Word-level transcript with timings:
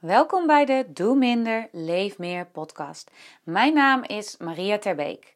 Welkom 0.00 0.46
bij 0.46 0.64
de 0.64 0.84
Doe 0.88 1.16
Minder, 1.16 1.68
Leef 1.72 2.18
Meer 2.18 2.46
podcast. 2.46 3.10
Mijn 3.42 3.74
naam 3.74 4.02
is 4.02 4.36
Maria 4.36 4.78
Terbeek. 4.78 5.34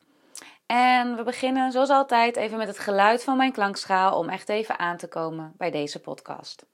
En 0.67 1.17
we 1.17 1.23
beginnen 1.23 1.73
zoals 1.73 1.89
altijd 1.89 2.37
even 2.37 2.59
met 2.59 2.69
het 2.69 2.79
geluid 2.79 3.25
van 3.25 3.37
mijn 3.37 3.53
klankschaal 3.53 4.19
om 4.19 4.29
echt 4.29 4.49
even 4.49 4.79
aan 4.79 4.97
te 4.97 5.09
komen 5.09 5.55
bij 5.57 5.71
deze 5.71 6.01
podcast. 6.01 6.67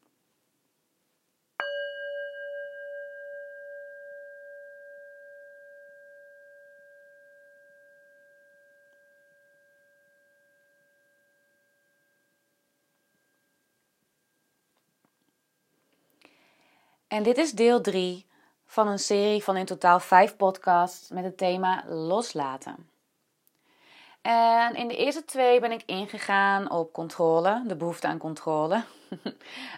En 17.16 17.22
dit 17.22 17.38
is 17.38 17.52
deel 17.52 17.80
3 17.80 18.26
van 18.66 18.88
een 18.88 18.98
serie 18.98 19.44
van 19.44 19.56
in 19.56 19.64
totaal 19.64 20.00
5 20.00 20.36
podcasts 20.36 21.08
met 21.08 21.24
het 21.24 21.36
thema 21.36 21.84
loslaten. 21.86 22.90
En 24.22 24.74
in 24.74 24.88
de 24.88 24.96
eerste 24.96 25.24
twee 25.24 25.60
ben 25.60 25.72
ik 25.72 25.82
ingegaan 25.86 26.70
op 26.70 26.92
controle, 26.92 27.62
de 27.66 27.76
behoefte 27.76 28.06
aan 28.06 28.18
controle, 28.18 28.82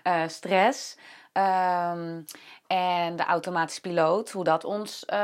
uh, 0.05 0.29
stress 0.39 0.97
um, 1.33 2.25
en 2.67 3.17
de 3.17 3.25
automatische 3.27 3.81
piloot, 3.81 4.31
hoe 4.31 4.45
dat 4.45 4.65
ons 4.65 5.05
uh, 5.11 5.19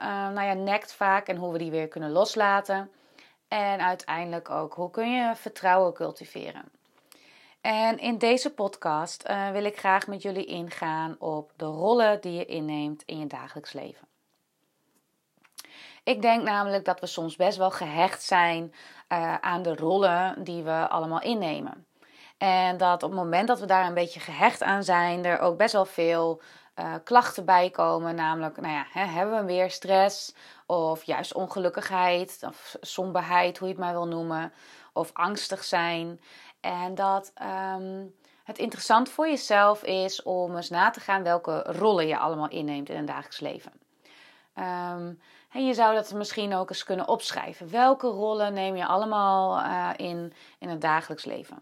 nou 0.00 0.42
ja, 0.42 0.52
nekt 0.52 0.92
vaak 0.92 1.28
en 1.28 1.36
hoe 1.36 1.52
we 1.52 1.58
die 1.58 1.70
weer 1.70 1.88
kunnen 1.88 2.10
loslaten. 2.10 2.90
En 3.48 3.80
uiteindelijk 3.80 4.50
ook 4.50 4.74
hoe 4.74 4.90
kun 4.90 5.12
je 5.12 5.36
vertrouwen 5.36 5.92
cultiveren. 5.92 6.79
En 7.60 7.98
in 7.98 8.18
deze 8.18 8.54
podcast 8.54 9.28
uh, 9.28 9.50
wil 9.50 9.64
ik 9.64 9.78
graag 9.78 10.06
met 10.06 10.22
jullie 10.22 10.44
ingaan 10.44 11.16
op 11.18 11.52
de 11.56 11.64
rollen 11.64 12.20
die 12.20 12.32
je 12.32 12.44
inneemt 12.44 13.02
in 13.02 13.18
je 13.18 13.26
dagelijks 13.26 13.72
leven. 13.72 14.08
Ik 16.04 16.22
denk 16.22 16.42
namelijk 16.42 16.84
dat 16.84 17.00
we 17.00 17.06
soms 17.06 17.36
best 17.36 17.58
wel 17.58 17.70
gehecht 17.70 18.22
zijn 18.22 18.74
uh, 19.08 19.34
aan 19.34 19.62
de 19.62 19.74
rollen 19.74 20.44
die 20.44 20.62
we 20.62 20.88
allemaal 20.88 21.20
innemen. 21.20 21.86
En 22.38 22.76
dat 22.76 23.02
op 23.02 23.10
het 23.10 23.18
moment 23.18 23.48
dat 23.48 23.60
we 23.60 23.66
daar 23.66 23.86
een 23.86 23.94
beetje 23.94 24.20
gehecht 24.20 24.62
aan 24.62 24.84
zijn, 24.84 25.24
er 25.24 25.38
ook 25.38 25.56
best 25.56 25.72
wel 25.72 25.84
veel 25.84 26.42
uh, 26.80 26.94
klachten 27.04 27.44
bij 27.44 27.70
komen. 27.70 28.14
Namelijk, 28.14 28.60
nou 28.60 28.72
ja, 28.72 28.86
hè, 28.90 29.04
hebben 29.04 29.40
we 29.40 29.52
weer 29.52 29.70
stress 29.70 30.34
of 30.66 31.04
juist 31.04 31.34
ongelukkigheid 31.34 32.38
of 32.46 32.76
somberheid, 32.80 33.58
hoe 33.58 33.68
je 33.68 33.74
het 33.74 33.82
maar 33.82 33.92
wil 33.92 34.06
noemen, 34.06 34.52
of 34.92 35.10
angstig 35.12 35.64
zijn. 35.64 36.20
En 36.60 36.94
dat 36.94 37.32
um, 37.76 38.14
het 38.44 38.58
interessant 38.58 39.08
voor 39.08 39.28
jezelf 39.28 39.82
is 39.82 40.22
om 40.22 40.56
eens 40.56 40.70
na 40.70 40.90
te 40.90 41.00
gaan 41.00 41.22
welke 41.22 41.62
rollen 41.66 42.06
je 42.06 42.18
allemaal 42.18 42.48
inneemt 42.48 42.88
in 42.88 42.96
een 42.96 43.04
dagelijks 43.04 43.40
leven. 43.40 43.72
Um, 44.54 45.20
en 45.50 45.66
je 45.66 45.74
zou 45.74 45.94
dat 45.94 46.12
misschien 46.12 46.54
ook 46.54 46.68
eens 46.68 46.84
kunnen 46.84 47.08
opschrijven. 47.08 47.70
Welke 47.70 48.06
rollen 48.06 48.52
neem 48.52 48.76
je 48.76 48.86
allemaal 48.86 49.58
uh, 49.58 49.90
in, 49.96 50.32
in 50.58 50.68
het 50.68 50.80
dagelijks 50.80 51.24
leven? 51.24 51.58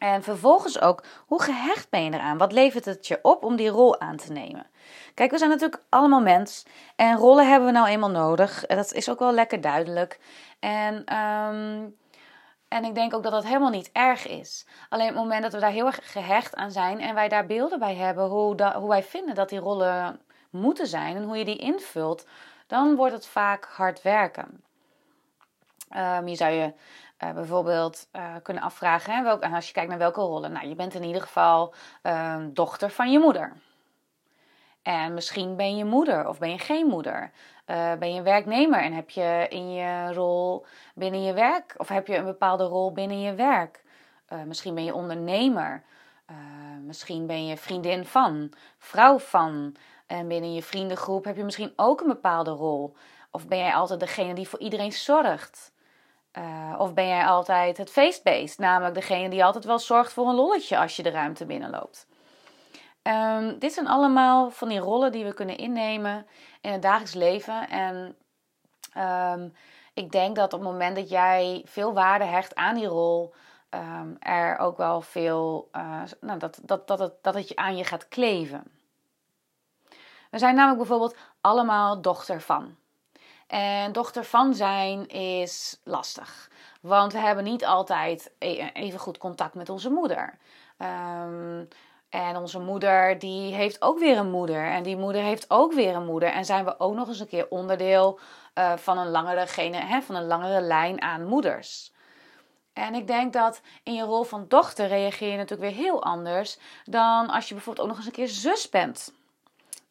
En 0.00 0.22
vervolgens 0.22 0.80
ook, 0.80 1.02
hoe 1.26 1.42
gehecht 1.42 1.90
ben 1.90 2.04
je 2.04 2.12
eraan? 2.12 2.38
Wat 2.38 2.52
levert 2.52 2.84
het 2.84 3.06
je 3.06 3.18
op 3.22 3.44
om 3.44 3.56
die 3.56 3.68
rol 3.68 4.00
aan 4.00 4.16
te 4.16 4.32
nemen? 4.32 4.66
Kijk, 5.14 5.30
we 5.30 5.38
zijn 5.38 5.50
natuurlijk 5.50 5.82
allemaal 5.88 6.20
mens. 6.20 6.66
En 6.96 7.16
rollen 7.16 7.48
hebben 7.48 7.66
we 7.66 7.74
nou 7.74 7.86
eenmaal 7.86 8.10
nodig. 8.10 8.66
Dat 8.66 8.92
is 8.92 9.08
ook 9.10 9.18
wel 9.18 9.32
lekker 9.32 9.60
duidelijk. 9.60 10.18
En 10.60 11.16
um, 11.16 11.96
en 12.68 12.84
ik 12.84 12.94
denk 12.94 13.14
ook 13.14 13.22
dat 13.22 13.32
dat 13.32 13.44
helemaal 13.44 13.70
niet 13.70 13.90
erg 13.92 14.26
is. 14.26 14.66
Alleen 14.88 15.08
op 15.08 15.14
het 15.14 15.22
moment 15.22 15.42
dat 15.42 15.52
we 15.52 15.60
daar 15.60 15.70
heel 15.70 15.86
erg 15.86 16.12
gehecht 16.12 16.54
aan 16.54 16.70
zijn 16.70 17.00
en 17.00 17.14
wij 17.14 17.28
daar 17.28 17.46
beelden 17.46 17.78
bij 17.78 17.94
hebben 17.94 18.28
hoe, 18.28 18.72
hoe 18.74 18.88
wij 18.88 19.02
vinden 19.02 19.34
dat 19.34 19.48
die 19.48 19.58
rollen 19.58 20.20
moeten 20.50 20.86
zijn 20.86 21.16
en 21.16 21.22
hoe 21.22 21.36
je 21.36 21.44
die 21.44 21.56
invult, 21.56 22.26
dan 22.66 22.96
wordt 22.96 23.14
het 23.14 23.26
vaak 23.26 23.64
hard 23.64 24.02
werken. 24.02 24.64
Um, 25.96 26.28
je 26.28 26.36
zou 26.36 26.52
je 26.52 26.72
uh, 27.22 27.32
bijvoorbeeld 27.32 28.08
uh, 28.12 28.34
kunnen 28.42 28.62
afvragen, 28.62 29.14
hè, 29.14 29.22
welk, 29.22 29.42
als 29.42 29.66
je 29.66 29.72
kijkt 29.72 29.88
naar 29.88 29.98
welke 29.98 30.20
rollen. 30.20 30.52
Nou, 30.52 30.68
je 30.68 30.74
bent 30.74 30.94
in 30.94 31.02
ieder 31.02 31.22
geval 31.22 31.74
uh, 32.02 32.36
dochter 32.52 32.90
van 32.90 33.12
je 33.12 33.18
moeder. 33.18 33.52
En 34.82 35.14
misschien 35.14 35.56
ben 35.56 35.76
je 35.76 35.84
moeder 35.84 36.28
of 36.28 36.38
ben 36.38 36.50
je 36.50 36.58
geen 36.58 36.86
moeder. 36.86 37.30
Uh, 37.66 37.92
ben 37.94 38.14
je 38.14 38.22
werknemer 38.22 38.80
en 38.80 38.92
heb 38.92 39.10
je 39.10 39.46
in 39.48 39.72
je 39.72 40.12
rol 40.12 40.66
binnen 40.94 41.22
je 41.22 41.32
werk, 41.32 41.74
of 41.76 41.88
heb 41.88 42.06
je 42.06 42.16
een 42.16 42.24
bepaalde 42.24 42.64
rol 42.64 42.92
binnen 42.92 43.20
je 43.20 43.34
werk? 43.34 43.82
Misschien 44.44 44.74
ben 44.74 44.84
je 44.84 44.94
ondernemer. 44.94 45.82
Misschien 46.80 47.26
ben 47.26 47.46
je 47.46 47.56
vriendin 47.56 48.04
van, 48.04 48.52
vrouw 48.78 49.18
van. 49.18 49.76
En 50.06 50.28
binnen 50.28 50.54
je 50.54 50.62
vriendengroep 50.62 51.24
heb 51.24 51.36
je 51.36 51.44
misschien 51.44 51.72
ook 51.76 52.00
een 52.00 52.06
bepaalde 52.06 52.50
rol. 52.50 52.96
Of 53.30 53.46
ben 53.46 53.58
jij 53.58 53.74
altijd 53.74 54.00
degene 54.00 54.34
die 54.34 54.48
voor 54.48 54.58
iedereen 54.58 54.92
zorgt? 54.92 55.72
Of 56.78 56.94
ben 56.94 57.06
jij 57.06 57.24
altijd 57.24 57.76
het 57.76 57.90
feestbeest, 57.90 58.58
namelijk 58.58 58.94
degene 58.94 59.28
die 59.28 59.44
altijd 59.44 59.64
wel 59.64 59.78
zorgt 59.78 60.12
voor 60.12 60.28
een 60.28 60.34
lolletje 60.34 60.78
als 60.78 60.96
je 60.96 61.02
de 61.02 61.10
ruimte 61.10 61.46
binnenloopt? 61.46 62.06
Um, 63.02 63.58
dit 63.58 63.72
zijn 63.72 63.88
allemaal 63.88 64.50
van 64.50 64.68
die 64.68 64.78
rollen 64.78 65.12
die 65.12 65.24
we 65.24 65.34
kunnen 65.34 65.56
innemen 65.56 66.26
in 66.60 66.72
het 66.72 66.82
dagelijks 66.82 67.14
leven. 67.14 67.68
En 67.68 68.16
um, 69.32 69.54
ik 69.94 70.12
denk 70.12 70.36
dat 70.36 70.52
op 70.52 70.60
het 70.60 70.68
moment 70.68 70.96
dat 70.96 71.08
jij 71.08 71.62
veel 71.64 71.92
waarde 71.92 72.24
hecht 72.24 72.54
aan 72.54 72.74
die 72.74 72.86
rol, 72.86 73.34
um, 73.70 74.16
er 74.18 74.58
ook 74.58 74.76
wel 74.76 75.00
veel, 75.00 75.68
uh, 75.72 76.02
nou, 76.20 76.38
dat, 76.38 76.60
dat, 76.62 76.86
dat, 76.86 76.98
het, 76.98 77.12
dat 77.22 77.34
het 77.34 77.56
aan 77.56 77.76
je 77.76 77.84
gaat 77.84 78.08
kleven. 78.08 78.64
We 80.30 80.38
zijn 80.38 80.54
namelijk 80.54 80.78
bijvoorbeeld 80.78 81.16
allemaal 81.40 82.00
dochter 82.00 82.40
van. 82.40 82.76
En 83.50 83.92
dochter 83.92 84.24
van 84.24 84.54
zijn 84.54 85.08
is 85.08 85.80
lastig. 85.84 86.50
Want 86.80 87.12
we 87.12 87.18
hebben 87.18 87.44
niet 87.44 87.64
altijd 87.64 88.32
e-, 88.38 88.70
even 88.72 88.98
goed 88.98 89.18
contact 89.18 89.54
met 89.54 89.68
onze 89.68 89.90
moeder. 89.90 90.38
Um, 90.78 91.68
en 92.08 92.36
onze 92.36 92.58
moeder, 92.58 93.18
die 93.18 93.54
heeft 93.54 93.82
ook 93.82 93.98
weer 93.98 94.18
een 94.18 94.30
moeder. 94.30 94.64
En 94.64 94.82
die 94.82 94.96
moeder 94.96 95.22
heeft 95.22 95.50
ook 95.50 95.72
weer 95.72 95.94
een 95.94 96.06
moeder. 96.06 96.28
En 96.28 96.44
zijn 96.44 96.64
we 96.64 96.80
ook 96.80 96.94
nog 96.94 97.08
eens 97.08 97.20
een 97.20 97.28
keer 97.28 97.46
onderdeel 97.48 98.18
uh, 98.54 98.76
van, 98.76 98.98
een 98.98 99.10
langere 99.10 99.46
gene, 99.46 99.76
hè, 99.76 100.02
van 100.02 100.14
een 100.14 100.26
langere 100.26 100.60
lijn 100.60 101.02
aan 101.02 101.26
moeders. 101.26 101.92
En 102.72 102.94
ik 102.94 103.06
denk 103.06 103.32
dat 103.32 103.60
in 103.82 103.94
je 103.94 104.02
rol 104.02 104.22
van 104.22 104.44
dochter 104.48 104.86
reageer 104.86 105.30
je 105.30 105.36
natuurlijk 105.36 105.70
weer 105.70 105.84
heel 105.84 106.02
anders 106.02 106.58
dan 106.84 107.28
als 107.28 107.48
je 107.48 107.54
bijvoorbeeld 107.54 107.86
ook 107.86 107.92
nog 107.92 108.04
eens 108.04 108.10
een 108.10 108.24
keer 108.24 108.28
zus 108.28 108.68
bent. 108.68 109.12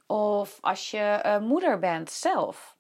Of 0.06 0.58
als 0.62 0.91
je 0.91 1.22
uh, 1.26 1.38
moeder 1.38 1.80
bent 1.80 2.12
zelf. 2.12 2.78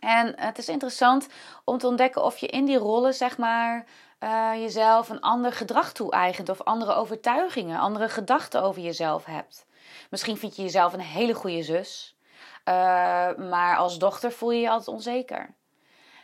En 0.00 0.32
het 0.36 0.58
is 0.58 0.68
interessant 0.68 1.28
om 1.64 1.78
te 1.78 1.86
ontdekken 1.86 2.24
of 2.24 2.38
je 2.38 2.46
in 2.46 2.64
die 2.64 2.78
rollen, 2.78 3.14
zeg 3.14 3.38
maar, 3.38 3.84
uh, 4.20 4.50
jezelf 4.54 5.08
een 5.08 5.20
ander 5.20 5.52
gedrag 5.52 5.92
toe-eigent 5.92 6.48
of 6.48 6.62
andere 6.62 6.94
overtuigingen, 6.94 7.78
andere 7.78 8.08
gedachten 8.08 8.62
over 8.62 8.82
jezelf 8.82 9.24
hebt. 9.24 9.66
Misschien 10.10 10.36
vind 10.36 10.56
je 10.56 10.62
jezelf 10.62 10.92
een 10.92 11.00
hele 11.00 11.34
goede 11.34 11.62
zus, 11.62 12.16
uh, 12.64 12.74
maar 13.34 13.76
als 13.76 13.98
dochter 13.98 14.32
voel 14.32 14.50
je 14.50 14.60
je 14.60 14.70
altijd 14.70 14.88
onzeker. 14.88 15.54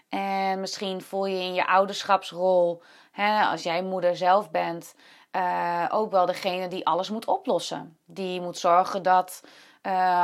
En 0.08 0.60
misschien 0.60 1.02
voel 1.02 1.26
je 1.26 1.40
in 1.40 1.54
je 1.54 1.66
ouderschapsrol, 1.66 2.82
hè, 3.10 3.44
als 3.44 3.62
jij 3.62 3.82
moeder 3.82 4.16
zelf 4.16 4.50
bent, 4.50 4.94
uh, 5.36 5.86
ook 5.88 6.10
wel 6.10 6.26
degene 6.26 6.68
die 6.68 6.86
alles 6.86 7.10
moet 7.10 7.26
oplossen. 7.26 7.98
Die 8.04 8.40
moet 8.40 8.58
zorgen 8.58 9.02
dat 9.02 9.42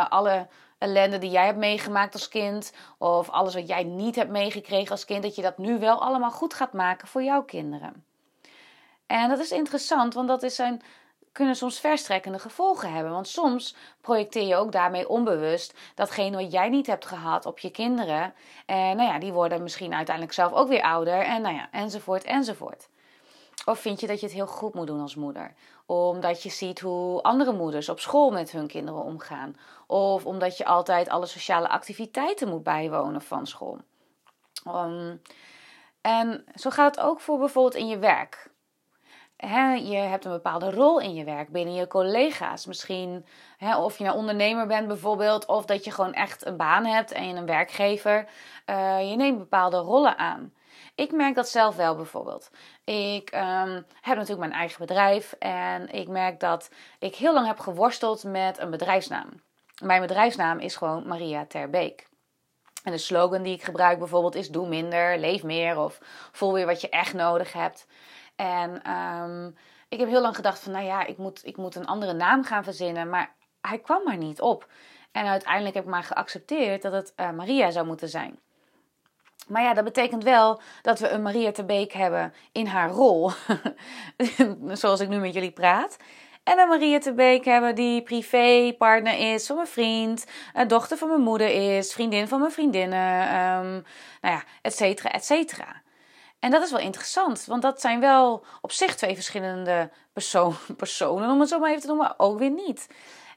alle 0.09 0.49
ellende 0.79 1.19
die 1.19 1.31
jij 1.31 1.45
hebt 1.45 1.59
meegemaakt 1.59 2.13
als 2.13 2.29
kind, 2.29 2.73
of 2.99 3.31
alles 3.31 3.55
wat 3.55 3.69
jij 3.69 3.85
niet 3.85 4.17
hebt 4.17 4.31
meegekregen 4.31 4.91
als 4.91 5.05
kind, 5.05 5.23
dat 5.23 5.35
je 5.35 5.43
dat 5.43 5.59
nu 5.59 5.79
wel 5.79 6.03
allemaal 6.03 6.31
goed 6.31 6.55
gaat 6.55 6.73
maken 6.73 7.09
voor 7.09 7.23
jouw 7.23 7.43
kinderen. 7.43 8.05
En 9.07 9.29
dat 9.29 9.39
is 9.39 9.51
interessant, 9.51 10.15
want 10.15 10.29
dat 10.29 10.43
is 10.43 10.59
een, 10.59 10.81
kunnen 11.33 11.57
soms 11.57 11.81
verstrekkende 11.81 12.39
gevolgen 12.39 12.93
hebben. 12.93 13.13
Want 13.13 13.29
soms 13.29 13.75
projecteer 14.01 14.47
je 14.47 14.57
ook 14.57 14.73
daarmee 14.73 15.09
onbewust 15.09 15.75
datgene 15.95 16.37
wat 16.37 16.53
jij 16.53 16.69
niet 16.69 16.87
hebt 16.87 17.07
gehad 17.07 17.47
op 17.47 17.59
je 17.59 17.71
kinderen. 17.71 18.35
En 18.67 18.97
nou 18.97 19.09
ja, 19.09 19.19
die 19.19 19.33
worden 19.33 19.63
misschien 19.63 19.95
uiteindelijk 19.95 20.35
zelf 20.35 20.53
ook 20.53 20.69
weer 20.69 20.83
ouder. 20.83 21.23
En 21.23 21.43
nou 21.43 21.55
ja, 21.55 21.69
enzovoort, 21.71 22.25
enzovoort. 22.25 22.89
Of 23.65 23.79
vind 23.79 24.01
je 24.01 24.07
dat 24.07 24.21
je 24.21 24.27
het 24.27 24.35
heel 24.35 24.47
goed 24.47 24.75
moet 24.75 24.87
doen 24.87 25.01
als 25.01 25.15
moeder? 25.15 25.55
Omdat 25.91 26.43
je 26.43 26.51
ziet 26.51 26.81
hoe 26.81 27.23
andere 27.23 27.53
moeders 27.53 27.89
op 27.89 28.01
school 28.01 28.31
met 28.31 28.51
hun 28.51 28.67
kinderen 28.67 29.03
omgaan. 29.03 29.57
Of 29.87 30.27
omdat 30.27 30.57
je 30.57 30.65
altijd 30.65 31.09
alle 31.09 31.27
sociale 31.27 31.69
activiteiten 31.69 32.49
moet 32.49 32.63
bijwonen 32.63 33.23
van 33.23 33.47
school. 33.47 33.79
Um, 34.67 35.23
en 36.01 36.45
zo 36.55 36.71
gaat 36.71 36.97
het 36.97 37.05
ook 37.05 37.21
voor 37.21 37.39
bijvoorbeeld 37.39 37.75
in 37.75 37.89
je 37.89 37.99
werk. 37.99 38.51
je 39.83 39.97
hebt 39.97 40.25
een 40.25 40.31
bepaalde 40.31 40.71
rol 40.71 41.01
in 41.01 41.15
je 41.15 41.25
werk 41.25 41.49
binnen 41.49 41.75
je 41.75 41.87
collega's. 41.87 42.67
Misschien 42.67 43.27
of 43.79 43.99
je 43.99 44.05
nou 44.05 44.17
ondernemer 44.17 44.67
bent 44.67 44.87
bijvoorbeeld, 44.87 45.47
of 45.47 45.65
dat 45.65 45.85
je 45.85 45.91
gewoon 45.91 46.15
echt 46.15 46.47
een 46.47 46.57
baan 46.57 46.85
hebt 46.85 47.13
en 47.13 47.37
een 47.37 47.47
werkgever. 47.47 48.29
Uh, 48.67 49.11
je 49.11 49.17
neemt 49.17 49.39
bepaalde 49.39 49.77
rollen 49.77 50.19
aan. 50.19 50.53
Ik 50.95 51.13
merk 51.13 51.35
dat 51.35 51.49
zelf 51.49 51.77
wel 51.77 51.97
bijvoorbeeld. 51.97 52.51
Ik 52.85 53.31
um, 53.35 53.87
heb 54.01 54.17
natuurlijk 54.17 54.39
mijn 54.39 54.53
eigen 54.53 54.79
bedrijf 54.87 55.33
en 55.39 55.93
ik 55.93 56.09
merk 56.09 56.41
dat 56.41 56.71
ik 56.99 57.15
heel 57.15 57.35
lang 57.35 57.47
heb 57.47 57.59
geworsteld 57.59 58.25
met 58.25 58.59
een 58.59 58.71
bedrijfsnaam. 58.71 59.29
Mijn 59.83 60.01
bedrijfsnaam 60.01 60.59
is 60.59 60.77
gewoon 60.77 61.07
Maria 61.07 61.47
Terbeek. 61.47 62.09
En 62.83 62.93
de 62.93 62.99
slogan 62.99 63.43
die 63.43 63.55
ik 63.55 63.63
gebruik 63.63 63.99
bijvoorbeeld 63.99 64.35
is: 64.35 64.49
Doe 64.49 64.69
minder, 64.69 65.19
leef 65.19 65.43
meer 65.43 65.79
of 65.79 65.99
voel 66.33 66.53
weer 66.53 66.67
wat 66.67 66.81
je 66.81 66.89
echt 66.89 67.15
nodig 67.15 67.53
hebt. 67.53 67.87
En 68.37 68.93
um, 68.93 69.57
ik 69.89 69.99
heb 69.99 70.09
heel 70.09 70.21
lang 70.21 70.37
gedacht: 70.37 70.61
van 70.61 70.73
nou 70.73 70.85
ja, 70.85 71.07
ik 71.07 71.19
moet, 71.19 71.47
ik 71.47 71.57
moet 71.57 71.75
een 71.75 71.87
andere 71.87 72.13
naam 72.13 72.45
gaan 72.45 72.65
verzinnen. 72.65 73.09
Maar 73.09 73.35
hij 73.61 73.79
kwam 73.79 74.05
maar 74.05 74.17
niet 74.17 74.41
op. 74.41 74.69
En 75.13 75.27
uiteindelijk 75.27 75.75
heb 75.75 75.85
ik 75.85 75.91
maar 75.91 76.03
geaccepteerd 76.03 76.83
dat 76.83 76.93
het 76.93 77.13
uh, 77.17 77.31
Maria 77.31 77.71
zou 77.71 77.87
moeten 77.87 78.09
zijn. 78.09 78.41
Maar 79.49 79.63
ja, 79.63 79.75
dat 79.75 79.85
betekent 79.85 80.25
wel 80.25 80.61
dat 80.83 80.99
we 80.99 81.09
een 81.09 81.23
Maria 81.23 81.53
Terbeek 81.53 81.93
hebben 81.93 82.35
in 82.53 82.67
haar 82.67 82.91
rol. 82.91 83.31
Zoals 84.73 85.01
ik 85.01 85.09
nu 85.09 85.19
met 85.19 85.35
jullie 85.35 85.51
praat. 85.51 85.97
En 86.49 86.59
een 86.59 86.69
Maria 86.69 86.99
Terbeek 86.99 87.45
hebben 87.45 87.75
die 87.75 88.03
privépartner 88.03 89.35
is 89.35 89.47
van 89.47 89.57
mijn 89.57 89.69
vriend, 89.69 90.27
dochter 90.67 90.97
van 90.97 91.09
mijn 91.09 91.21
moeder 91.21 91.77
is, 91.77 91.93
vriendin 91.93 92.29
van 92.29 92.41
mijn 92.41 92.53
vriendinnen, 92.53 93.23
um, 93.23 93.85
nou 94.21 94.35
ja, 94.35 94.43
et 94.63 94.77
cetera, 94.77 95.11
et 95.11 95.25
cetera. 95.25 95.83
En 96.39 96.51
dat 96.51 96.63
is 96.63 96.71
wel 96.71 96.81
interessant, 96.81 97.45
want 97.45 97.63
dat 97.63 97.81
zijn 97.81 98.01
wel 98.01 98.45
op 98.61 98.73
zich 98.73 98.95
twee 98.95 99.15
verschillende 99.15 99.91
perso 100.13 100.55
personen, 100.77 101.31
om 101.31 101.41
het 101.41 101.49
zo 101.49 101.59
maar 101.59 101.69
even 101.69 101.81
te 101.81 101.87
noemen, 101.87 102.07
maar 102.07 102.27
ook 102.27 102.39
weer 102.39 102.51
niet. 102.51 102.87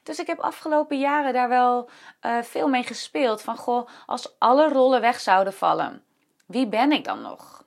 Dus 0.02 0.18
ik 0.18 0.26
heb 0.26 0.38
afgelopen 0.38 0.98
jaren 0.98 1.32
daar 1.32 1.48
wel 1.48 1.90
uh, 2.22 2.42
veel 2.42 2.68
mee 2.68 2.82
gespeeld. 2.82 3.42
Van 3.42 3.56
goh, 3.56 3.88
als 4.06 4.38
alle 4.38 4.68
rollen 4.68 5.00
weg 5.00 5.20
zouden 5.20 5.52
vallen, 5.52 6.04
wie 6.46 6.66
ben 6.66 6.92
ik 6.92 7.04
dan 7.04 7.20
nog? 7.20 7.62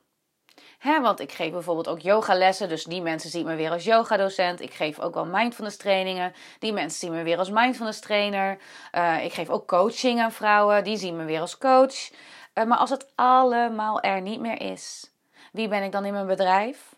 Want 1.01 1.19
ik 1.19 1.31
geef 1.31 1.51
bijvoorbeeld 1.51 1.87
ook 1.87 1.99
yogalessen, 1.99 2.69
dus 2.69 2.83
die 2.83 3.01
mensen 3.01 3.29
zien 3.29 3.45
me 3.45 3.55
weer 3.55 3.71
als 3.71 3.83
yogadocent. 3.83 4.61
Ik 4.61 4.73
geef 4.73 4.99
ook 4.99 5.13
wel 5.13 5.25
mindfulness 5.25 5.77
trainingen, 5.77 6.33
die 6.59 6.73
mensen 6.73 6.99
zien 6.99 7.11
me 7.11 7.23
weer 7.23 7.37
als 7.37 7.49
mindfulness 7.49 7.99
trainer. 7.99 8.57
Uh, 8.95 9.23
ik 9.23 9.33
geef 9.33 9.49
ook 9.49 9.67
coaching 9.67 10.21
aan 10.21 10.31
vrouwen, 10.31 10.83
die 10.83 10.97
zien 10.97 11.15
me 11.15 11.23
weer 11.23 11.39
als 11.39 11.57
coach. 11.57 12.11
Uh, 12.53 12.63
maar 12.63 12.77
als 12.77 12.89
het 12.89 13.11
allemaal 13.15 14.01
er 14.01 14.21
niet 14.21 14.39
meer 14.39 14.61
is, 14.61 15.11
wie 15.51 15.67
ben 15.67 15.83
ik 15.83 15.91
dan 15.91 16.05
in 16.05 16.13
mijn 16.13 16.27
bedrijf? 16.27 16.95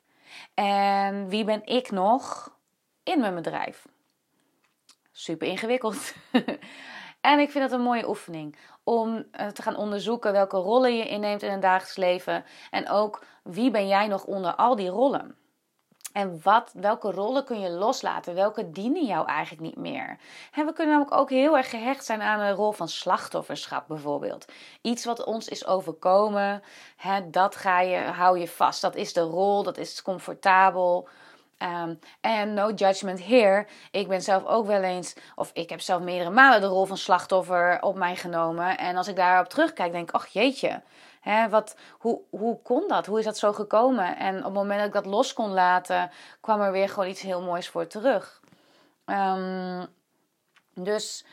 En 0.53 1.29
wie 1.29 1.43
ben 1.43 1.65
ik 1.65 1.91
nog 1.91 2.51
in 3.03 3.19
mijn 3.19 3.35
bedrijf? 3.35 3.85
Super 5.19 5.47
ingewikkeld. 5.47 6.13
en 7.21 7.39
ik 7.39 7.51
vind 7.51 7.63
het 7.63 7.71
een 7.73 7.81
mooie 7.81 8.07
oefening 8.07 8.57
om 8.83 9.25
eh, 9.31 9.47
te 9.47 9.61
gaan 9.61 9.75
onderzoeken 9.75 10.31
welke 10.31 10.57
rollen 10.57 10.97
je 10.97 11.07
inneemt 11.07 11.41
in 11.41 11.51
een 11.51 11.59
dagelijks 11.59 11.95
leven. 11.95 12.45
En 12.71 12.89
ook 12.89 13.23
wie 13.43 13.71
ben 13.71 13.87
jij 13.87 14.07
nog 14.07 14.23
onder 14.23 14.55
al 14.55 14.75
die 14.75 14.89
rollen. 14.89 15.35
En 16.13 16.39
wat, 16.43 16.71
welke 16.73 17.11
rollen 17.11 17.45
kun 17.45 17.59
je 17.59 17.69
loslaten? 17.69 18.35
Welke 18.35 18.71
dienen 18.71 19.05
jou 19.05 19.27
eigenlijk 19.27 19.61
niet 19.61 19.77
meer? 19.77 20.19
En 20.53 20.65
we 20.65 20.73
kunnen 20.73 20.93
namelijk 20.93 21.21
ook 21.21 21.29
heel 21.29 21.57
erg 21.57 21.69
gehecht 21.69 22.05
zijn 22.05 22.21
aan 22.21 22.39
de 22.39 22.51
rol 22.51 22.71
van 22.71 22.87
slachtofferschap 22.87 23.87
bijvoorbeeld. 23.87 24.45
Iets 24.81 25.05
wat 25.05 25.23
ons 25.23 25.47
is 25.47 25.65
overkomen, 25.65 26.63
hè, 26.95 27.29
dat 27.29 27.55
ga 27.55 27.79
je, 27.81 27.97
hou 27.97 28.39
je 28.39 28.47
vast. 28.47 28.81
Dat 28.81 28.95
is 28.95 29.13
de 29.13 29.21
rol, 29.21 29.63
dat 29.63 29.77
is 29.77 30.01
comfortabel. 30.01 31.09
Ehm, 31.57 31.95
en 32.21 32.53
no 32.53 32.71
judgment 32.71 33.25
here. 33.25 33.67
Ik 33.91 34.07
ben 34.07 34.21
zelf 34.21 34.45
ook 34.45 34.65
wel 34.65 34.81
eens, 34.81 35.15
of 35.35 35.51
ik 35.53 35.69
heb 35.69 35.81
zelf 35.81 36.01
meerdere 36.01 36.29
malen 36.29 36.61
de 36.61 36.67
rol 36.67 36.85
van 36.85 36.97
slachtoffer 36.97 37.81
op 37.81 37.95
mij 37.95 38.15
genomen. 38.15 38.77
En 38.77 38.97
als 38.97 39.07
ik 39.07 39.15
daarop 39.15 39.49
terugkijk, 39.49 39.91
denk 39.91 40.09
ik, 40.09 40.15
ach 40.15 40.27
jeetje, 40.27 40.81
hè, 41.21 41.49
wat, 41.49 41.75
hoe, 41.91 42.21
hoe 42.29 42.61
kon 42.61 42.87
dat? 42.87 43.05
Hoe 43.05 43.19
is 43.19 43.25
dat 43.25 43.37
zo 43.37 43.53
gekomen? 43.53 44.17
En 44.17 44.37
op 44.37 44.43
het 44.43 44.53
moment 44.53 44.77
dat 44.79 44.87
ik 44.87 44.93
dat 44.93 45.05
los 45.05 45.33
kon 45.33 45.49
laten, 45.49 46.11
kwam 46.41 46.61
er 46.61 46.71
weer 46.71 46.89
gewoon 46.89 47.09
iets 47.09 47.21
heel 47.21 47.41
moois 47.41 47.69
voor 47.69 47.87
terug. 47.87 48.41
Um, 49.05 49.87
dus 50.73 51.25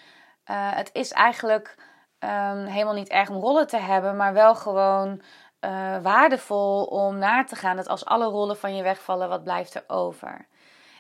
uh, 0.51 0.75
het 0.75 0.91
is 0.93 1.13
eigenlijk 1.13 1.77
um, 2.19 2.65
helemaal 2.65 2.95
niet 2.95 3.09
erg 3.09 3.31
om 3.31 3.41
rollen 3.41 3.67
te 3.67 3.77
hebben, 3.77 4.17
maar 4.17 4.33
wel 4.33 4.55
gewoon 4.55 5.23
uh, 5.65 6.03
waardevol 6.03 6.85
om 6.85 7.19
naar 7.19 7.47
te 7.47 7.57
gaan 7.57 7.77
dat 7.77 7.89
als 7.89 8.05
alle 8.05 8.25
rollen 8.25 8.57
van 8.57 8.77
je 8.77 8.83
wegvallen, 8.83 9.29
wat 9.29 9.45
blijft 9.45 9.75
er 9.75 9.85
over? 9.87 10.47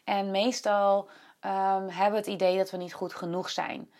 En 0.05 0.31
meestal 0.31 1.08
um, 1.40 1.88
hebben 1.88 2.11
we 2.11 2.16
het 2.16 2.26
idee 2.26 2.56
dat 2.56 2.70
we 2.70 2.76
niet 2.76 2.94
goed 2.94 3.14
genoeg 3.14 3.50
zijn. 3.50 3.90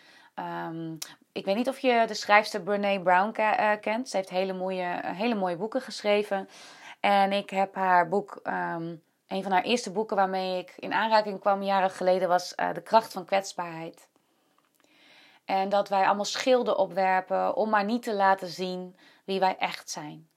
Um, 0.69 0.99
ik 1.33 1.45
weet 1.45 1.57
niet 1.57 1.69
of 1.69 1.79
je 1.79 2.05
de 2.07 2.15
schrijfster 2.15 2.63
Brene 2.63 3.03
Brown 3.03 3.41
uh, 3.41 3.71
kent. 3.81 4.09
Ze 4.09 4.17
heeft 4.17 4.31
hele 4.31 4.53
mooie, 4.53 5.01
hele 5.03 5.35
mooie 5.35 5.57
boeken 5.57 5.81
geschreven. 5.81 6.49
En 7.01 7.33
ik 7.33 7.51
heb 7.51 7.75
haar 7.75 8.09
boek, 8.09 8.41
um, 8.43 9.03
een 9.29 9.43
van 9.43 9.53
haar 9.53 9.63
eerste 9.63 9.93
boeken 9.93 10.17
waarmee 10.17 10.59
ik 10.59 10.73
in 10.77 10.93
aanraking 10.93 11.41
kwam 11.41 11.63
jaren 11.63 11.91
geleden, 11.91 12.29
was 12.29 12.55
De 12.73 12.83
kracht 12.83 13.13
van 13.13 13.25
kwetsbaarheid. 13.25 14.09
En 15.45 15.69
dat 15.69 15.89
wij 15.89 16.07
allemaal 16.07 16.25
schilden 16.25 16.79
opwerpen 16.79 17.57
om 17.57 17.71
maar 17.71 17.85
niet 17.85 18.03
te 18.03 18.15
laten 18.15 18.49
zien 18.49 18.97
wie 19.25 19.41
wij 19.41 19.57
echt 19.59 19.91
zijn. 19.91 20.29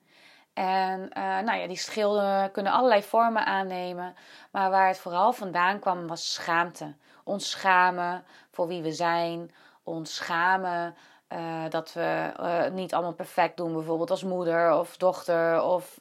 En 0.57 0.99
uh, 1.17 1.39
nou 1.39 1.57
ja, 1.57 1.67
die 1.67 1.77
schilden 1.77 2.51
kunnen 2.51 2.71
allerlei 2.71 3.03
vormen 3.03 3.45
aannemen. 3.45 4.15
Maar 4.51 4.69
waar 4.69 4.87
het 4.87 4.99
vooral 4.99 5.33
vandaan 5.33 5.79
kwam 5.79 6.07
was 6.07 6.33
schaamte. 6.33 6.95
Ons 7.23 7.49
schamen 7.49 8.25
voor 8.51 8.67
wie 8.67 8.81
we 8.81 8.91
zijn. 8.91 9.51
Ons 9.83 10.15
schamen 10.15 10.95
uh, 11.29 11.69
dat 11.69 11.93
we 11.93 12.33
uh, 12.39 12.67
niet 12.67 12.93
allemaal 12.93 13.13
perfect 13.13 13.57
doen. 13.57 13.73
Bijvoorbeeld 13.73 14.09
als 14.09 14.23
moeder 14.23 14.73
of 14.73 14.97
dochter 14.97 15.61
of 15.61 15.99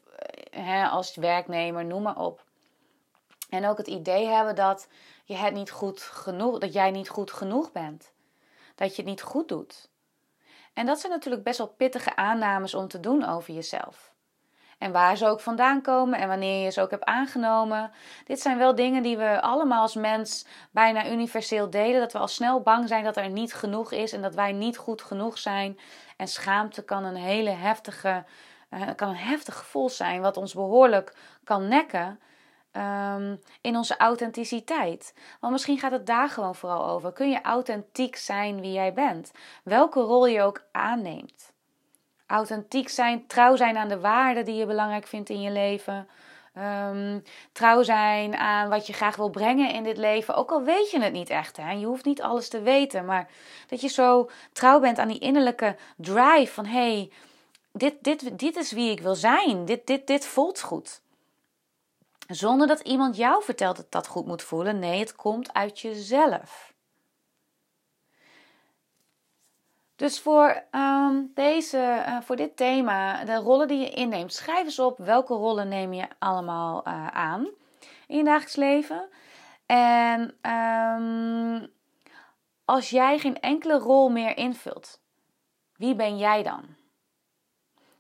hè, 0.50 0.86
als 0.86 1.16
werknemer, 1.16 1.84
noem 1.84 2.02
maar 2.02 2.18
op. 2.18 2.44
En 3.50 3.66
ook 3.66 3.78
het 3.78 3.86
idee 3.86 4.26
hebben 4.26 4.54
dat 4.54 4.88
je 5.24 5.34
het 5.34 5.54
niet 5.54 5.70
goed 5.70 6.02
genoeg, 6.02 6.58
dat 6.58 6.72
jij 6.72 6.90
niet 6.90 7.08
goed 7.08 7.32
genoeg 7.32 7.72
bent. 7.72 8.12
Dat 8.74 8.96
je 8.96 9.02
het 9.02 9.10
niet 9.10 9.22
goed 9.22 9.48
doet. 9.48 9.88
En 10.72 10.86
dat 10.86 11.00
zijn 11.00 11.12
natuurlijk 11.12 11.44
best 11.44 11.58
wel 11.58 11.74
pittige 11.76 12.16
aannames 12.16 12.74
om 12.74 12.88
te 12.88 13.00
doen 13.00 13.24
over 13.24 13.54
jezelf. 13.54 14.14
En 14.78 14.92
waar 14.92 15.16
ze 15.16 15.26
ook 15.26 15.40
vandaan 15.40 15.82
komen 15.82 16.18
en 16.18 16.28
wanneer 16.28 16.64
je 16.64 16.70
ze 16.70 16.80
ook 16.80 16.90
hebt 16.90 17.04
aangenomen. 17.04 17.90
Dit 18.24 18.40
zijn 18.40 18.58
wel 18.58 18.74
dingen 18.74 19.02
die 19.02 19.16
we 19.16 19.40
allemaal 19.40 19.82
als 19.82 19.94
mens 19.94 20.46
bijna 20.70 21.10
universeel 21.10 21.70
delen. 21.70 22.00
Dat 22.00 22.12
we 22.12 22.18
al 22.18 22.28
snel 22.28 22.60
bang 22.60 22.88
zijn 22.88 23.04
dat 23.04 23.16
er 23.16 23.30
niet 23.30 23.54
genoeg 23.54 23.92
is 23.92 24.12
en 24.12 24.22
dat 24.22 24.34
wij 24.34 24.52
niet 24.52 24.76
goed 24.76 25.02
genoeg 25.02 25.38
zijn. 25.38 25.78
En 26.16 26.28
schaamte 26.28 26.84
kan 26.84 27.04
een 27.04 27.16
hele 27.16 27.50
heftige, 27.50 28.24
uh, 28.70 28.82
kan 28.96 29.08
een 29.08 29.16
heftig 29.16 29.56
gevoel 29.56 29.88
zijn, 29.88 30.20
wat 30.20 30.36
ons 30.36 30.54
behoorlijk 30.54 31.16
kan 31.44 31.68
nekken. 31.68 32.20
Um, 32.72 33.40
in 33.60 33.76
onze 33.76 33.96
authenticiteit. 33.96 35.14
Want 35.40 35.52
misschien 35.52 35.78
gaat 35.78 35.92
het 35.92 36.06
daar 36.06 36.28
gewoon 36.28 36.54
vooral 36.54 36.88
over. 36.88 37.12
Kun 37.12 37.30
je 37.30 37.40
authentiek 37.40 38.16
zijn 38.16 38.60
wie 38.60 38.72
jij 38.72 38.92
bent? 38.92 39.32
Welke 39.64 40.00
rol 40.00 40.26
je 40.26 40.42
ook 40.42 40.64
aanneemt 40.72 41.54
authentiek 42.26 42.88
zijn, 42.88 43.26
trouw 43.26 43.56
zijn 43.56 43.76
aan 43.76 43.88
de 43.88 44.00
waarden 44.00 44.44
die 44.44 44.54
je 44.54 44.66
belangrijk 44.66 45.06
vindt 45.06 45.28
in 45.28 45.40
je 45.40 45.50
leven. 45.50 46.08
Um, 46.58 47.22
trouw 47.52 47.82
zijn 47.82 48.36
aan 48.36 48.68
wat 48.68 48.86
je 48.86 48.92
graag 48.92 49.16
wil 49.16 49.30
brengen 49.30 49.72
in 49.72 49.82
dit 49.82 49.96
leven. 49.96 50.34
Ook 50.34 50.50
al 50.50 50.62
weet 50.62 50.90
je 50.90 51.00
het 51.00 51.12
niet 51.12 51.30
echt. 51.30 51.56
Hè? 51.56 51.72
Je 51.72 51.86
hoeft 51.86 52.04
niet 52.04 52.22
alles 52.22 52.48
te 52.48 52.60
weten. 52.60 53.04
Maar 53.04 53.28
dat 53.66 53.80
je 53.80 53.88
zo 53.88 54.30
trouw 54.52 54.80
bent 54.80 54.98
aan 54.98 55.08
die 55.08 55.18
innerlijke 55.18 55.76
drive. 55.96 56.52
Van 56.52 56.66
hé, 56.66 56.92
hey, 56.92 57.12
dit, 57.72 57.94
dit, 58.00 58.38
dit 58.38 58.56
is 58.56 58.72
wie 58.72 58.90
ik 58.90 59.00
wil 59.00 59.14
zijn. 59.14 59.64
Dit, 59.64 59.86
dit, 59.86 60.06
dit 60.06 60.26
voelt 60.26 60.60
goed. 60.60 61.00
Zonder 62.26 62.66
dat 62.66 62.80
iemand 62.80 63.16
jou 63.16 63.42
vertelt 63.42 63.76
dat 63.76 63.92
dat 63.92 64.06
goed 64.06 64.26
moet 64.26 64.42
voelen. 64.42 64.78
Nee, 64.78 64.98
het 64.98 65.16
komt 65.16 65.52
uit 65.52 65.80
jezelf. 65.80 66.74
Dus 69.96 70.20
voor, 70.20 70.62
um, 70.70 71.30
deze, 71.34 72.04
uh, 72.06 72.20
voor 72.20 72.36
dit 72.36 72.56
thema, 72.56 73.24
de 73.24 73.34
rollen 73.34 73.68
die 73.68 73.78
je 73.78 73.90
inneemt, 73.90 74.32
schrijf 74.32 74.64
eens 74.64 74.78
op 74.78 74.98
welke 74.98 75.34
rollen 75.34 75.68
neem 75.68 75.92
je 75.92 76.08
allemaal 76.18 76.82
uh, 76.88 77.06
aan 77.06 77.48
in 78.06 78.16
je 78.16 78.24
dagelijks 78.24 78.56
leven. 78.56 79.08
En 79.66 80.50
um, 80.50 81.72
als 82.64 82.90
jij 82.90 83.18
geen 83.18 83.40
enkele 83.40 83.78
rol 83.78 84.08
meer 84.08 84.36
invult, 84.36 85.00
wie 85.76 85.94
ben 85.94 86.18
jij 86.18 86.42
dan? 86.42 86.64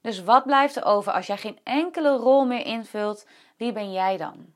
Dus 0.00 0.22
wat 0.22 0.44
blijft 0.44 0.76
er 0.76 0.84
over 0.84 1.12
als 1.12 1.26
jij 1.26 1.36
geen 1.36 1.58
enkele 1.62 2.16
rol 2.16 2.46
meer 2.46 2.66
invult? 2.66 3.26
Wie 3.56 3.72
ben 3.72 3.92
jij 3.92 4.16
dan? 4.16 4.54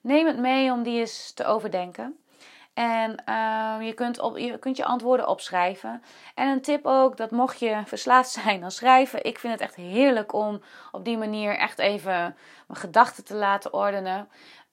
Neem 0.00 0.26
het 0.26 0.38
mee 0.38 0.72
om 0.72 0.82
die 0.82 0.98
eens 0.98 1.32
te 1.32 1.44
overdenken. 1.44 2.24
En 2.76 3.22
uh, 3.28 3.86
je, 3.86 3.92
kunt 3.94 4.18
op, 4.18 4.38
je 4.38 4.58
kunt 4.58 4.76
je 4.76 4.84
antwoorden 4.84 5.28
opschrijven. 5.28 6.02
En 6.34 6.48
een 6.48 6.60
tip 6.60 6.86
ook, 6.86 7.16
dat 7.16 7.30
mocht 7.30 7.58
je 7.58 7.82
verslaafd 7.84 8.30
zijn 8.42 8.64
aan 8.64 8.70
schrijven. 8.70 9.24
Ik 9.24 9.38
vind 9.38 9.52
het 9.52 9.62
echt 9.62 9.74
heerlijk 9.74 10.32
om 10.32 10.62
op 10.92 11.04
die 11.04 11.18
manier 11.18 11.56
echt 11.56 11.78
even 11.78 12.36
mijn 12.66 12.80
gedachten 12.80 13.24
te 13.24 13.34
laten 13.34 13.72
ordenen. 13.72 14.28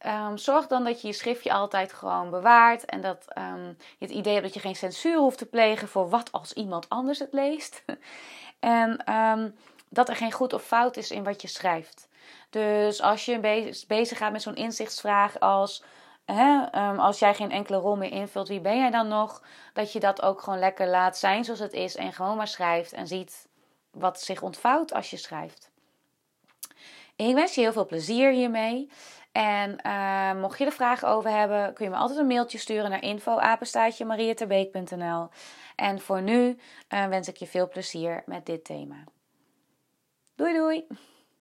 Um, 0.05 0.38
zorg 0.38 0.67
dan 0.67 0.83
dat 0.83 1.01
je 1.01 1.07
je 1.07 1.13
schriftje 1.13 1.53
altijd 1.53 1.93
gewoon 1.93 2.29
bewaart. 2.29 2.86
En 2.86 3.01
dat 3.01 3.25
um, 3.38 3.77
je 3.98 4.05
het 4.05 4.15
idee 4.15 4.33
hebt 4.33 4.45
dat 4.45 4.53
je 4.53 4.60
geen 4.60 4.75
censuur 4.75 5.17
hoeft 5.17 5.38
te 5.38 5.45
plegen 5.45 5.88
voor 5.88 6.10
wat 6.10 6.31
als 6.31 6.53
iemand 6.53 6.89
anders 6.89 7.19
het 7.19 7.33
leest. 7.33 7.83
en 8.60 9.13
um, 9.13 9.55
dat 9.89 10.10
er 10.10 10.15
geen 10.15 10.31
goed 10.31 10.53
of 10.53 10.63
fout 10.63 10.98
is 10.98 11.12
in 11.12 11.24
wat 11.24 11.41
je 11.41 11.48
schrijft. 11.48 12.07
Dus 12.50 13.01
als 13.01 13.25
je 13.25 13.39
bezig 13.88 14.17
gaat 14.17 14.31
met 14.31 14.41
zo'n 14.41 14.55
inzichtsvraag 14.55 15.39
als 15.39 15.83
ehm, 16.25 17.00
als 17.00 17.20
jij 17.20 17.34
geen 17.34 17.51
enkele 17.51 17.77
rol 17.77 17.96
meer 17.96 18.12
invult, 18.12 18.48
wie 18.48 18.62
ben 18.62 18.77
jij 18.77 18.92
dan 18.92 19.08
nog? 19.08 19.44
Dat 19.74 19.92
je 19.92 20.00
dat 20.00 20.22
ook 20.22 20.42
gewoon 20.42 20.60
lekker 20.60 20.88
laat 20.88 21.18
zijn 21.18 21.44
zoals 21.44 21.60
het 21.60 21.74
is 21.74 21.96
en 21.96 22.13
gewoon 22.13 22.38
maar 22.38 22.48
schrijft 22.48 22.94
en 22.94 23.08
ziet 23.08 23.48
wat 23.92 24.22
zich 24.22 24.42
ontvouwt 24.42 24.94
als 24.94 25.10
je 25.10 25.18
schrijft. 25.18 25.72
Ik 27.15 27.34
wens 27.34 27.56
je 27.56 27.62
heel 27.62 27.74
veel 27.74 27.86
plezier 27.86 28.32
hiermee. 28.32 28.89
En 29.32 29.77
uh, 29.86 30.34
mocht 30.42 30.58
je 30.58 30.65
er 30.65 30.72
vragen 30.72 31.08
over 31.08 31.32
hebben, 31.32 31.74
kun 31.74 31.86
je 31.86 31.92
me 31.92 31.98
altijd 31.98 32.20
een 32.20 32.27
mailtje 32.27 32.58
sturen 32.58 32.89
naar 32.89 33.03
info@mariaterbeek.nl. 33.03 35.30
En 35.75 36.01
voor 36.01 36.22
nu 36.22 36.58
uh, 36.89 37.06
wens 37.06 37.27
ik 37.27 37.38
je 37.38 37.48
veel 37.48 37.68
plezier 37.68 38.24
met 38.25 38.46
dit 38.46 38.63
thema. 38.63 39.03
Doei 40.36 40.53
doei! 40.53 40.88